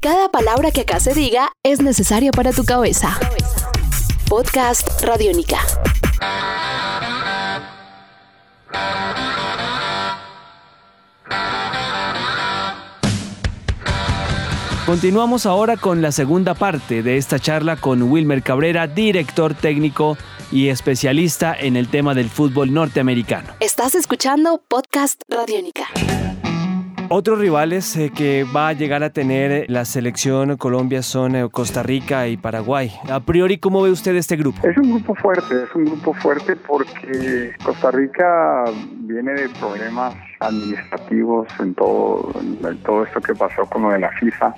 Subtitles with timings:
[0.00, 3.18] Cada palabra que acá se diga es necesaria para tu cabeza.
[4.28, 5.58] Podcast Radiónica.
[14.86, 20.16] Continuamos ahora con la segunda parte de esta charla con Wilmer Cabrera, director técnico
[20.52, 23.48] y especialista en el tema del fútbol norteamericano.
[23.58, 25.88] Estás escuchando Podcast Radiónica.
[27.10, 31.82] Otros rivales eh, que va a llegar a tener la selección Colombia son eh, Costa
[31.82, 32.92] Rica y Paraguay.
[33.10, 34.66] A priori, ¿cómo ve usted este grupo?
[34.66, 38.64] Es un grupo fuerte, es un grupo fuerte porque Costa Rica
[39.00, 44.10] viene de problemas administrativos en todo, en todo esto que pasó con lo de la
[44.12, 44.54] FIFA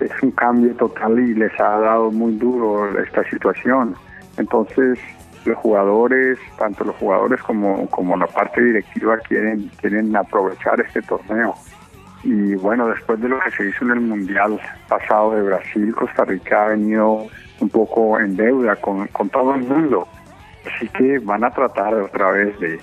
[0.00, 3.94] es un cambio total y les ha dado muy duro esta situación.
[4.36, 4.98] Entonces,
[5.46, 11.54] los jugadores, tanto los jugadores como, como la parte directiva quieren, quieren aprovechar este torneo.
[12.22, 16.24] Y bueno, después de lo que se hizo en el Mundial pasado de Brasil, Costa
[16.24, 17.26] Rica ha venido
[17.60, 20.08] un poco en deuda con, con todo el mundo.
[20.66, 22.80] Así que van a tratar otra vez de,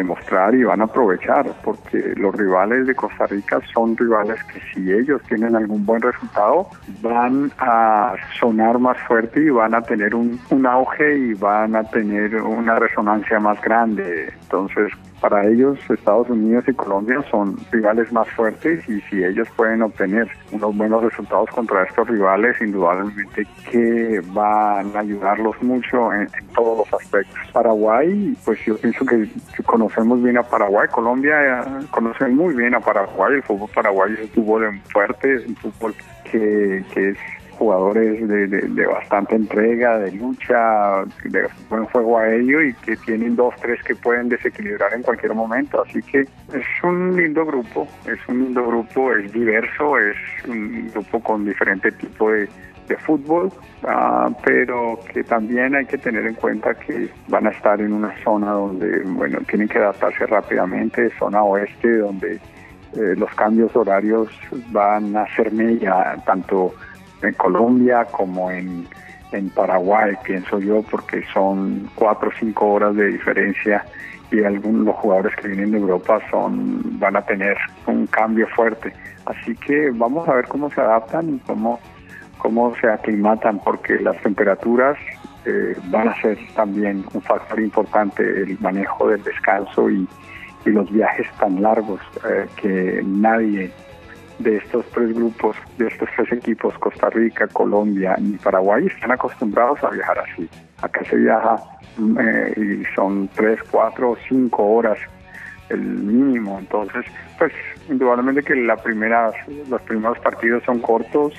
[0.00, 4.92] demostrar y van a aprovechar, porque los rivales de Costa Rica son rivales que si
[4.92, 6.68] ellos tienen algún buen resultado,
[7.02, 12.34] van a sonar más fuerte y van a tener un, auge y van a tener
[12.42, 14.32] una resonancia más grande.
[14.42, 19.82] Entonces, para ellos Estados Unidos y Colombia son rivales más fuertes y si ellos pueden
[19.82, 26.78] obtener unos buenos resultados contra estos rivales, indudablemente que van a ayudarlos mucho en, todos
[26.78, 27.38] los aspectos.
[27.52, 29.28] Paraguay, pues yo pienso que,
[29.90, 34.20] conocemos bien a Paraguay, Colombia eh, conoce muy bien a Paraguay, el fútbol paraguayo es
[34.20, 37.18] un fútbol fuerte, es un fútbol que, que es
[37.60, 43.82] jugadores de, bastante entrega, de lucha, de buen juego aéreo y que tienen dos, tres
[43.82, 45.84] que pueden desequilibrar en cualquier momento.
[45.86, 50.16] Así que es un lindo grupo, es un lindo grupo, es diverso, es
[50.48, 52.48] un grupo con diferente tipo de,
[52.96, 53.52] fútbol,
[53.84, 58.14] ah, pero que también hay que tener en cuenta que van a estar en una
[58.22, 64.28] zona donde, bueno, tienen que adaptarse rápidamente, zona oeste, donde eh, los cambios horarios
[64.72, 66.74] van a ser mella, tanto
[67.22, 68.86] en Colombia como en,
[69.54, 73.84] Paraguay, pienso yo, porque son cuatro o cinco horas de diferencia
[74.32, 77.56] y algunos jugadores que vienen de Europa son van a tener
[77.86, 78.92] un cambio fuerte.
[79.26, 81.78] Así que vamos a ver cómo se adaptan y cómo,
[82.40, 84.98] cómo se aclimatan, porque las temperaturas
[85.44, 90.08] eh, van a ser también un factor importante, el manejo del descanso y,
[90.66, 93.72] los viajes tan largos eh, que nadie
[94.40, 99.82] de estos tres grupos, de estos tres equipos, Costa Rica, Colombia y Paraguay, están acostumbrados
[99.82, 100.46] a viajar así.
[100.82, 101.56] Acá se viaja
[101.96, 104.98] mm, eh, y son tres, cuatro, cinco horas
[105.70, 106.58] el mínimo.
[106.58, 107.06] Entonces,
[107.38, 107.52] pues
[107.88, 109.32] indudablemente que la primera,
[109.68, 111.32] los primeros partidos son cortos.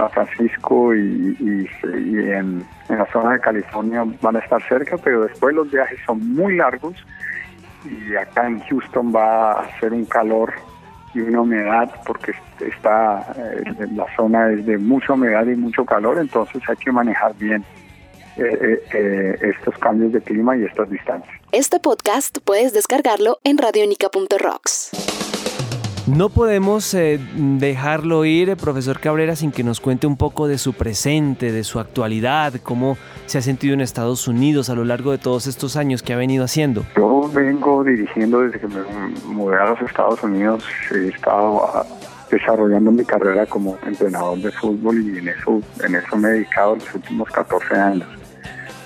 [0.00, 5.54] San Francisco y, en, en la zona de California van a estar cerca, pero después
[5.54, 6.94] los viajes son muy largos
[7.84, 10.52] y acá en Houston va a ser un calor
[11.14, 16.18] y una humedad porque está eh, la zona es de mucha humedad y mucho calor,
[16.18, 17.64] entonces hay que manejar bien
[18.36, 21.34] eh, eh, estos cambios de clima y estas distancias.
[21.52, 24.99] Este podcast puedes descargarlo en radionica.rocks.
[26.16, 30.72] No podemos eh, dejarlo ir, profesor Cabrera, sin que nos cuente un poco de su
[30.72, 35.18] presente, de su actualidad, cómo se ha sentido en Estados Unidos a lo largo de
[35.18, 36.84] todos estos años que ha venido haciendo.
[36.96, 38.80] Yo vengo dirigiendo desde que me
[39.26, 41.86] mudé a los Estados Unidos, he estado ah,
[42.28, 46.74] desarrollando mi carrera como entrenador de fútbol y en eso, en eso me he dedicado
[46.74, 48.08] los últimos 14 años,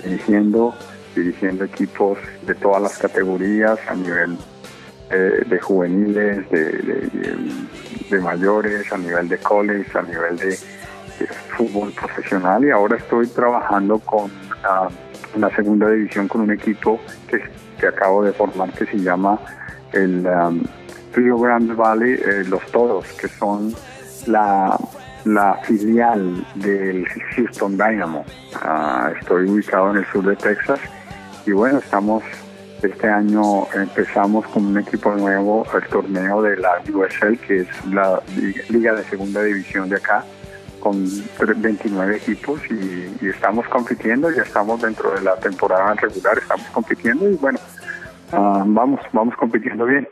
[0.04, 0.74] dirigiendo,
[1.16, 4.36] dirigiendo equipos de todas las categorías a nivel
[5.10, 10.56] eh, de juveniles, de, mayores, a nivel de college, a nivel de,
[11.56, 17.40] fútbol profesional y ahora estoy trabajando con uh, la segunda división con un equipo que,
[17.78, 19.38] que, acabo de formar que se llama
[19.92, 20.64] el um,
[21.14, 23.72] Rio Grande Valley eh, Los Toros, que son
[24.26, 24.76] la,
[25.24, 27.06] la filial del
[27.36, 28.24] Houston Dynamo.
[28.56, 30.80] Ah, estoy ubicado en el sur de Texas
[31.46, 32.22] y bueno, estamos
[32.82, 38.20] este año empezamos con un equipo nuevo, el torneo de la USL, que es la
[38.68, 40.24] liga de segunda división de acá,
[40.80, 41.02] con
[41.56, 47.34] 29 equipos y, estamos compitiendo, ya estamos dentro de la temporada regular, estamos compitiendo y
[47.36, 47.58] bueno,
[48.32, 50.06] ah, vamos, vamos compitiendo bien.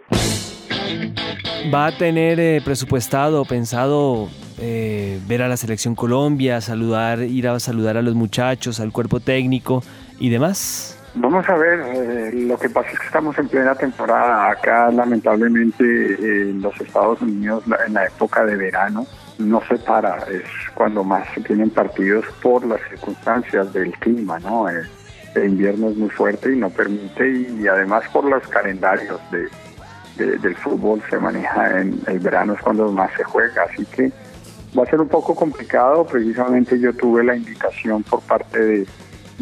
[1.72, 4.28] ¿Va a tener eh, presupuestado, pensado
[4.58, 9.20] eh, ver a la selección Colombia, saludar, ir a saludar a los muchachos, al cuerpo
[9.20, 9.82] técnico
[10.18, 11.01] y demás?
[11.14, 14.50] Vamos a ver, eh, lo que pasa es que estamos en plena temporada.
[14.50, 19.06] Acá, lamentablemente, en los Estados Unidos, en la época de verano,
[19.38, 20.44] no se para, es
[20.74, 24.68] cuando más se tienen partidos por las circunstancias del clima, ¿no?
[24.68, 24.88] El,
[25.34, 31.02] invierno es muy fuerte y no permite, y, además por los calendarios de, del fútbol
[31.08, 34.12] se maneja en el verano, es cuando más se juega, así que
[34.78, 38.86] va a ser un poco complicado, precisamente yo tuve la invitación por parte de,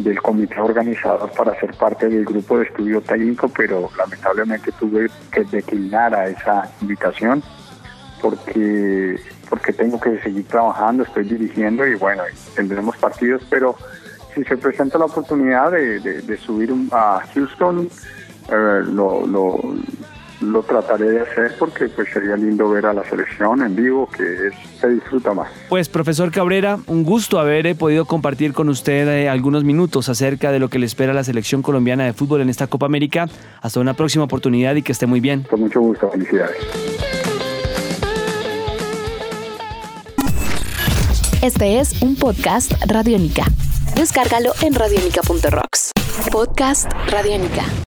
[0.03, 5.43] del comité organizador para ser parte del grupo de estudio técnico, pero lamentablemente tuve que
[5.45, 7.43] declinar a esa invitación
[8.21, 9.19] porque
[9.49, 12.23] porque tengo que seguir trabajando, estoy dirigiendo y bueno,
[12.55, 13.75] tendremos partidos, pero
[14.33, 17.89] si se presenta la oportunidad de, subir a Houston,
[18.49, 19.59] eh, lo, lo,
[20.67, 24.53] trataré de hacer porque pues sería lindo ver a la selección en vivo, que es,
[24.79, 25.49] se disfruta más.
[25.69, 30.51] Pues profesor Cabrera, un gusto haber eh, podido compartir con usted eh, algunos minutos acerca
[30.51, 33.27] de lo que le espera a la selección colombiana de fútbol en esta Copa América.
[33.61, 35.43] Hasta una próxima oportunidad y que esté muy bien.
[35.49, 36.57] Con mucho gusto, felicidades.
[41.41, 43.45] Este es un podcast Radiónica.
[43.95, 45.91] Descárgalo en radiónica.rocks.
[46.31, 47.65] Podcast Radiónica.